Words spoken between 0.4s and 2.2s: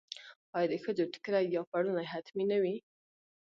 آیا د ښځو ټیکری یا پړونی